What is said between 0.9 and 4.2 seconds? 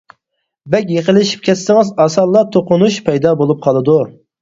يېقىنلىشىپ كەتسىڭىز ئاسانلا توقۇنۇش پەيدا بولۇپ قالىدۇ.